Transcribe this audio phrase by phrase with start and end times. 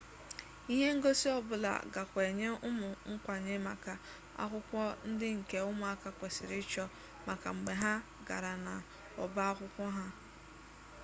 [0.73, 3.93] ihe ngosi ọbụla gakwa enye ụmụ nkwanye maka
[4.43, 6.85] akwụkwọ ndị nke ụmụaka kwesịrị ịchọ
[7.27, 7.91] maka mgbe ha
[8.27, 8.51] gara
[9.23, 10.05] n'ọbaakwụkwọ ha